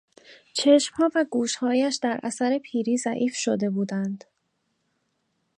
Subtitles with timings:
[0.53, 4.23] چشمها و گوشهایش در اثر پیری ضعیف شده بودند.